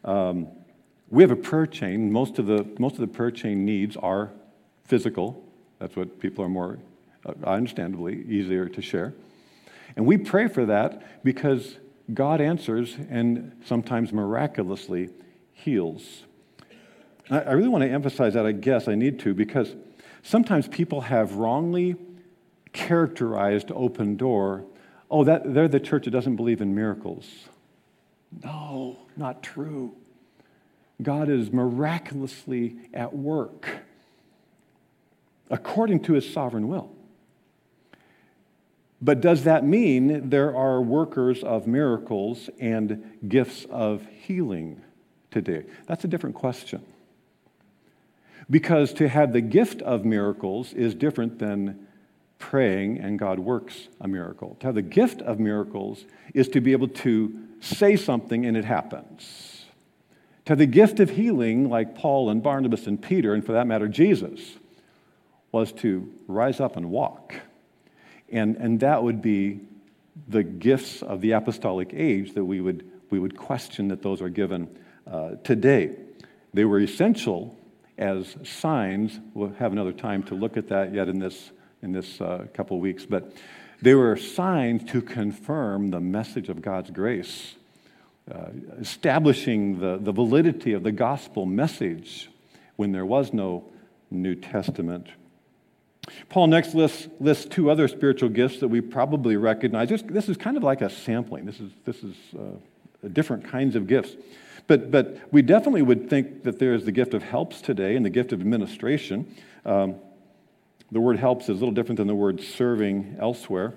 [0.04, 0.48] Um,
[1.10, 2.10] we have a prayer chain.
[2.10, 4.30] Most of, the, most of the prayer chain needs are
[4.84, 5.44] physical.
[5.78, 6.78] That's what people are more,
[7.26, 9.14] uh, understandably, easier to share.
[9.96, 11.76] And we pray for that because
[12.14, 15.10] God answers and sometimes miraculously
[15.52, 16.24] heals.
[17.30, 19.74] I really want to emphasize that, I guess I need to, because
[20.22, 21.94] sometimes people have wrongly
[22.72, 24.64] characterized open door.
[25.10, 27.26] Oh, that, they're the church that doesn't believe in miracles.
[28.42, 29.94] No, not true.
[31.02, 33.68] God is miraculously at work
[35.50, 36.90] according to his sovereign will.
[39.02, 44.82] But does that mean there are workers of miracles and gifts of healing
[45.30, 45.64] today?
[45.86, 46.84] That's a different question.
[48.48, 51.86] Because to have the gift of miracles is different than
[52.38, 54.56] praying and God works a miracle.
[54.60, 56.04] To have the gift of miracles
[56.34, 59.59] is to be able to say something and it happens.
[60.50, 63.86] To the gift of healing, like Paul and Barnabas and Peter, and for that matter,
[63.86, 64.40] Jesus,
[65.52, 67.36] was to rise up and walk.
[68.32, 69.60] And, and that would be
[70.26, 74.28] the gifts of the apostolic age that we would, we would question that those are
[74.28, 74.76] given
[75.08, 75.94] uh, today.
[76.52, 77.56] They were essential
[77.96, 79.20] as signs.
[79.34, 82.76] We'll have another time to look at that yet in this, in this uh, couple
[82.76, 83.06] of weeks.
[83.06, 83.34] But
[83.82, 87.54] they were signs to confirm the message of God's grace,
[88.30, 88.50] uh,
[88.80, 92.30] establishing the, the validity of the gospel message
[92.76, 93.64] when there was no
[94.10, 95.08] New Testament.
[96.28, 99.88] Paul next lists, lists two other spiritual gifts that we probably recognize.
[99.88, 101.44] This, this is kind of like a sampling.
[101.44, 104.16] This is, this is uh, different kinds of gifts.
[104.66, 108.04] But, but we definitely would think that there is the gift of helps today and
[108.04, 109.34] the gift of administration.
[109.64, 109.96] Um,
[110.92, 113.74] the word helps is a little different than the word serving elsewhere.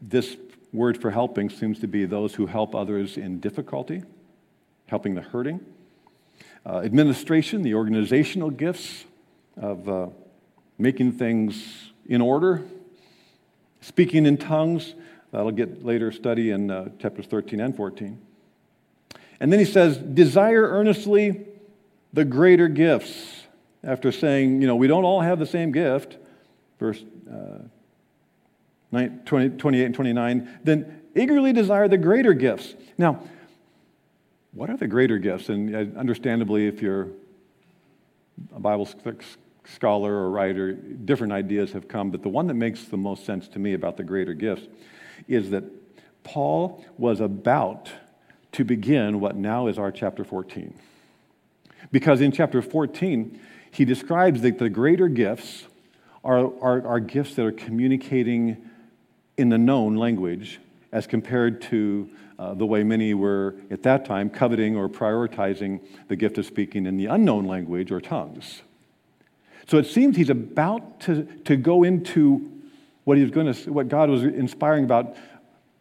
[0.00, 0.36] This
[0.72, 4.02] word for helping seems to be those who help others in difficulty,
[4.86, 5.60] helping the hurting.
[6.64, 9.04] Uh, administration, the organizational gifts
[9.60, 10.06] of uh,
[10.78, 12.62] making things in order.
[13.80, 14.94] Speaking in tongues,
[15.32, 18.20] that'll get later study in uh, chapters 13 and 14.
[19.40, 21.44] And then he says, desire earnestly
[22.12, 23.40] the greater gifts.
[23.84, 26.16] After saying, you know, we don't all have the same gift,
[26.78, 27.58] verse uh,
[28.92, 32.74] 20, 28 and 29, then eagerly desire the greater gifts.
[32.98, 33.22] Now,
[34.52, 35.48] what are the greater gifts?
[35.48, 37.08] And uh, understandably, if you're
[38.54, 38.88] a Bible
[39.64, 43.48] scholar or writer, different ideas have come, but the one that makes the most sense
[43.48, 44.66] to me about the greater gifts
[45.26, 45.64] is that
[46.22, 47.90] Paul was about
[48.52, 50.74] to begin what now is our chapter 14.
[51.90, 53.40] Because in chapter 14,
[53.70, 55.64] he describes that the greater gifts
[56.22, 58.68] are, are, are gifts that are communicating
[59.42, 60.58] in the known language
[60.92, 66.16] as compared to uh, the way many were at that time coveting or prioritizing the
[66.16, 68.62] gift of speaking in the unknown language or tongues.
[69.66, 72.50] So it seems he's about to, to go into
[73.04, 75.16] what he was going to, what God was inspiring about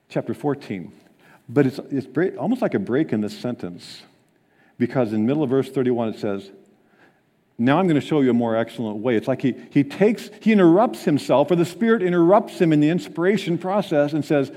[0.09, 0.91] chapter 14.
[1.47, 4.03] But it's, it's almost like a break in this sentence
[4.78, 6.49] because in the middle of verse 31 it says,
[7.62, 9.16] now I'm going to show you a more excellent way.
[9.16, 12.89] It's like he, he takes, he interrupts himself, or the Spirit interrupts him in the
[12.89, 14.51] inspiration process and says,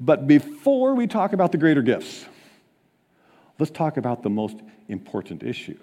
[0.00, 2.24] But before we talk about the greater gifts,
[3.58, 4.56] let's talk about the most
[4.88, 5.78] important issue.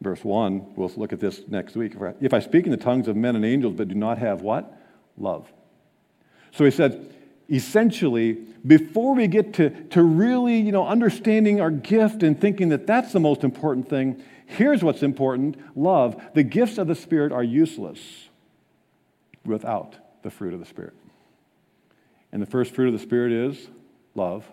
[0.00, 1.94] Verse 1, we'll look at this next week.
[2.20, 4.78] If I speak in the tongues of men and angels, but do not have what?
[5.16, 5.50] Love.
[6.52, 7.13] So he said,
[7.50, 8.32] essentially,
[8.66, 13.12] before we get to, to really, you know, understanding our gift and thinking that that's
[13.12, 16.20] the most important thing, Here's what's important love.
[16.34, 17.98] The gifts of the Spirit are useless
[19.44, 20.94] without the fruit of the Spirit.
[22.32, 23.68] And the first fruit of the Spirit is
[24.14, 24.44] love.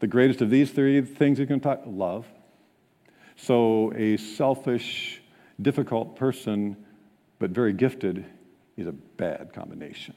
[0.00, 2.26] The greatest of these three things you can talk love.
[3.36, 5.22] So a selfish,
[5.60, 6.76] difficult person,
[7.38, 8.24] but very gifted,
[8.76, 10.14] is a bad combination.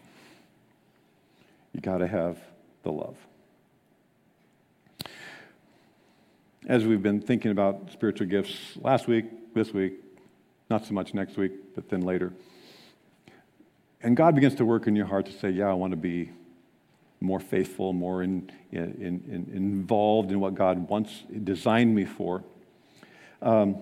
[1.74, 2.38] You got to have
[2.84, 3.18] the love.
[6.70, 9.94] as we've been thinking about spiritual gifts last week, this week,
[10.70, 12.32] not so much next week, but then later.
[14.02, 16.32] And God begins to work in your heart to say, Yeah, I want to be
[17.20, 22.44] more faithful, more in, in, in, involved in what God wants, designed me for.
[23.42, 23.78] Um,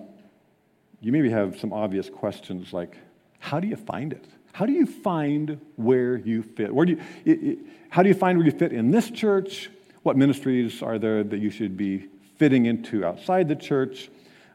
[1.00, 2.96] you maybe have some obvious questions like,
[3.38, 4.24] How do you find it?
[4.58, 6.74] How do you find where you fit?
[6.74, 7.58] Where do you, it, it,
[7.90, 9.70] how do you find where you fit in this church?
[10.02, 14.10] What ministries are there that you should be fitting into outside the church,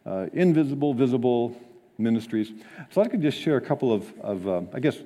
[0.05, 1.57] uh, invisible, visible
[1.97, 2.51] ministries.
[2.91, 4.97] So I could just share a couple of, of uh, I guess,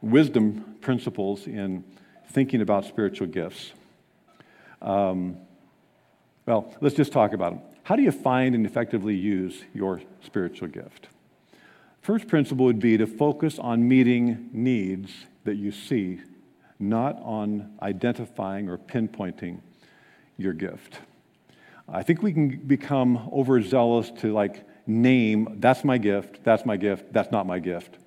[0.00, 1.82] wisdom principles in
[2.28, 3.72] thinking about spiritual gifts.
[4.80, 5.38] Um,
[6.46, 7.62] well, let's just talk about them.
[7.82, 11.08] How do you find and effectively use your spiritual gift?
[12.02, 15.12] First principle would be to focus on meeting needs
[15.44, 16.20] that you see,
[16.80, 19.60] not on identifying or pinpointing
[20.36, 20.98] your gift.
[21.88, 27.12] I think we can become overzealous to like name, that's my gift, that's my gift,
[27.12, 27.98] that's not my gift.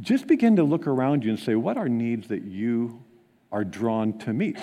[0.00, 3.02] Just begin to look around you and say, what are needs that you
[3.50, 4.58] are drawn to meet?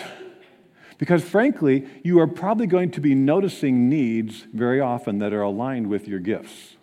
[0.99, 5.87] Because frankly, you are probably going to be noticing needs very often that are aligned
[5.87, 6.74] with your gifts.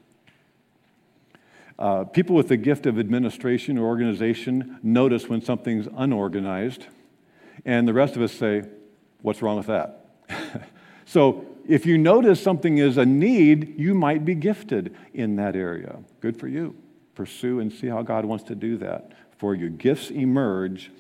[1.83, 6.87] Uh, people with the gift of administration or organization notice when something's unorganized,
[7.65, 8.63] and the rest of us say,
[9.23, 10.07] What's wrong with that?
[11.05, 15.99] So if you notice something is a need, you might be gifted in that area.
[16.21, 16.75] Good for you.
[17.15, 19.69] Pursue and see how God wants to do that for you.
[19.69, 20.91] Gifts emerge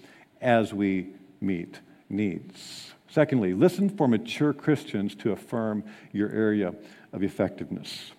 [0.42, 1.80] as we meet
[2.10, 2.92] needs.
[3.08, 6.74] Secondly, listen for mature Christians to affirm your area
[7.14, 8.10] of effectiveness.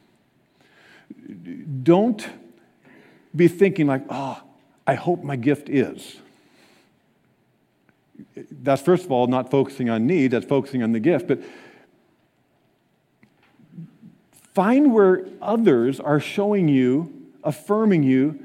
[1.83, 2.27] Don't
[3.35, 4.41] be thinking like, oh,
[4.85, 6.17] I hope my gift is.
[8.35, 11.27] That's first of all not focusing on need, that's focusing on the gift.
[11.27, 11.39] But
[14.53, 17.11] Find where others are showing you,
[17.43, 18.39] affirming you,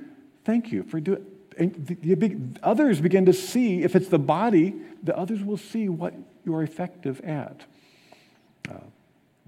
[0.44, 1.24] thank you for doing
[1.58, 6.14] and others begin to see, if it's the body, the others will see what
[6.44, 7.62] you are effective at.
[8.70, 8.74] Uh,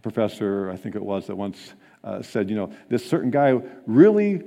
[0.03, 4.43] professor, I think it was, that once uh, said, you know, this certain guy really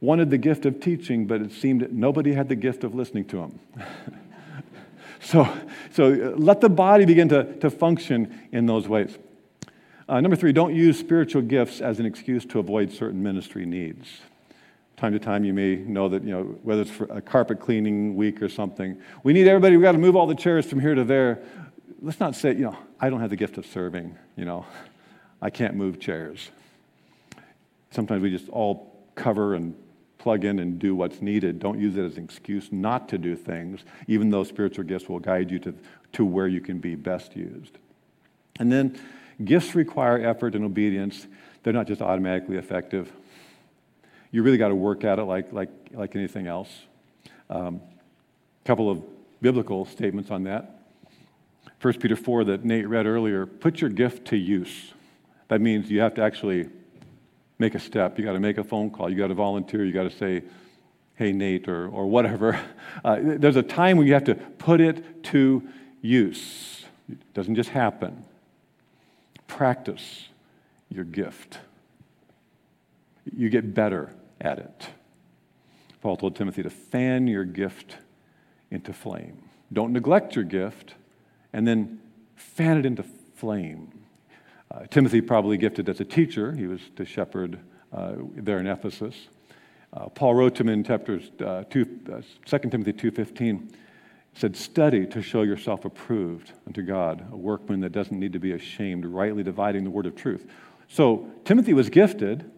[0.00, 3.38] wanted the gift of teaching, but it seemed nobody had the gift of listening to
[3.38, 3.60] him.
[5.20, 5.48] so,
[5.92, 9.18] so uh, let the body begin to, to function in those ways.
[10.08, 14.08] Uh, number three, don't use spiritual gifts as an excuse to avoid certain ministry needs.
[14.96, 18.16] Time to time, you may know that, you know, whether it's for a carpet cleaning
[18.16, 20.94] week or something, we need everybody, we've got to move all the chairs from here
[20.94, 21.42] to there.
[22.02, 24.66] Let's not say, you know, I don't have the gift of serving, you know,
[25.40, 26.50] I can't move chairs.
[27.92, 29.74] Sometimes we just all cover and
[30.20, 31.58] plug in and do what's needed.
[31.58, 35.18] Don't use it as an excuse not to do things, even though spiritual gifts will
[35.18, 35.74] guide you to,
[36.12, 37.78] to where you can be best used.
[38.58, 39.00] And then
[39.42, 41.26] gifts require effort and obedience.
[41.62, 43.10] They're not just automatically effective.
[44.30, 46.68] You really got to work at it like, like, like anything else.
[47.48, 47.80] A um,
[48.66, 49.02] couple of
[49.40, 50.82] biblical statements on that.
[51.80, 54.92] 1 Peter 4 that Nate read earlier put your gift to use.
[55.48, 56.68] That means you have to actually
[57.60, 58.18] make a step.
[58.18, 59.10] You got to make a phone call.
[59.10, 59.84] You got to volunteer.
[59.84, 60.42] You got to say,
[61.14, 62.60] hey, Nate, or, or whatever.
[63.04, 65.62] Uh, there's a time when you have to put it to
[66.02, 66.84] use.
[67.08, 68.24] It doesn't just happen.
[69.46, 70.28] Practice
[70.90, 71.60] your gift,
[73.34, 74.88] you get better at it.
[76.02, 77.96] Paul told Timothy to fan your gift
[78.70, 79.38] into flame.
[79.72, 80.94] Don't neglect your gift
[81.52, 82.00] and then
[82.36, 83.04] fan it into
[83.36, 83.92] flame.
[84.72, 86.52] Uh, Timothy probably gifted as a teacher.
[86.52, 87.58] He was to shepherd
[87.92, 89.28] uh, there in Ephesus.
[89.92, 93.72] Uh, Paul wrote to him in chapters uh, 2, uh, 2 Timothy 2.15,
[94.34, 98.52] said, study to show yourself approved unto God, a workman that doesn't need to be
[98.52, 100.46] ashamed, rightly dividing the word of truth.
[100.88, 102.48] So Timothy was gifted,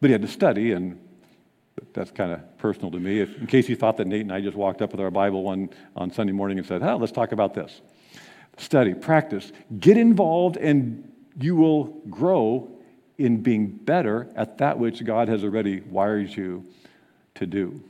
[0.00, 0.98] but he had to study, and
[1.92, 3.20] that's kind of personal to me.
[3.20, 5.44] If, in case you thought that Nate and I just walked up with our Bible
[5.44, 7.80] one on Sunday morning and said, oh, let's talk about this.
[8.58, 12.70] Study, practice, get involved, and you will grow
[13.18, 16.64] in being better at that which God has already wired you
[17.34, 17.82] to do.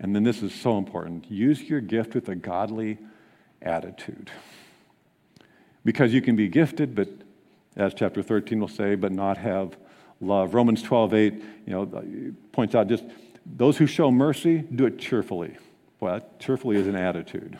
[0.00, 2.98] And then this is so important use your gift with a godly
[3.62, 4.30] attitude.
[5.84, 7.08] Because you can be gifted, but
[7.76, 9.76] as chapter 13 will say, but not have
[10.20, 10.54] love.
[10.54, 13.04] Romans 12, 8, you know, points out just
[13.46, 15.56] those who show mercy, do it cheerfully.
[16.00, 17.58] Well, cheerfully is an attitude.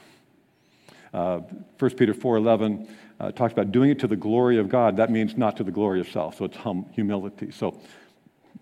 [1.12, 1.40] Uh,
[1.78, 2.88] 1 Peter 4, 11,
[3.20, 4.96] uh, talks about doing it to the glory of God.
[4.96, 7.50] That means not to the glory of self, so it's hum- humility.
[7.50, 7.78] So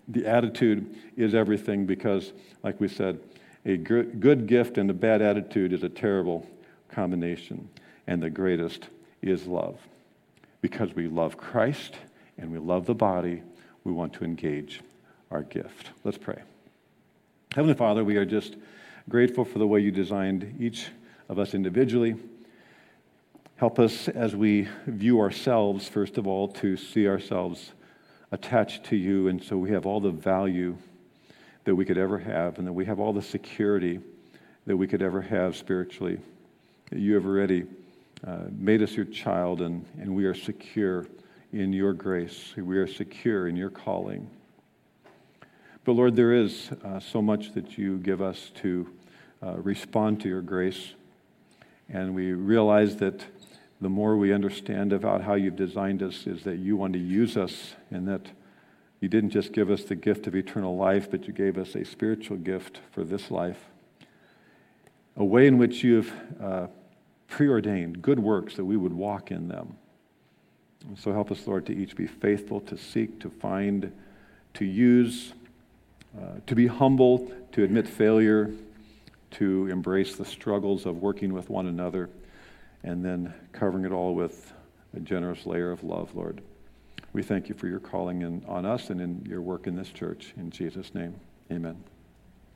[0.09, 3.19] the attitude is everything because, like we said,
[3.65, 6.45] a good, good gift and a bad attitude is a terrible
[6.89, 7.69] combination.
[8.05, 8.89] And the greatest
[9.21, 9.79] is love.
[10.61, 11.95] Because we love Christ
[12.37, 13.41] and we love the body,
[13.85, 14.81] we want to engage
[15.31, 15.91] our gift.
[16.03, 16.41] Let's pray.
[17.53, 18.57] Heavenly Father, we are just
[19.07, 20.87] grateful for the way you designed each
[21.29, 22.15] of us individually
[23.59, 27.73] Help us as we view ourselves, first of all, to see ourselves
[28.31, 30.77] attached to you, and so we have all the value
[31.65, 33.99] that we could ever have, and that we have all the security
[34.65, 36.21] that we could ever have spiritually.
[36.89, 37.65] You have already
[38.25, 41.05] uh, made us your child, and, and we are secure
[41.51, 42.53] in your grace.
[42.55, 44.29] We are secure in your calling.
[45.83, 48.89] But Lord, there is uh, so much that you give us to
[49.43, 50.93] uh, respond to your grace,
[51.89, 53.25] and we realize that
[53.81, 57.37] the more we understand about how you've designed us is that you want to use
[57.37, 58.27] us and that
[58.99, 61.85] you didn't just give us the gift of eternal life, but you gave us a
[61.85, 63.69] spiritual gift for this life.
[65.15, 66.67] A way in which you've uh,
[67.29, 69.77] preordained good works that we would walk in them.
[70.85, 73.93] And so help us, Lord, to each be faithful, to seek, to find,
[74.55, 75.33] to use,
[76.17, 78.51] uh, to be humble, to admit failure,
[79.31, 82.09] to embrace the struggles of working with one another
[82.83, 84.53] and then covering it all with
[84.95, 86.41] a generous layer of love, Lord.
[87.13, 89.89] We thank you for your calling in, on us and in your work in this
[89.89, 90.33] church.
[90.37, 91.15] In Jesus' name,
[91.51, 91.83] amen.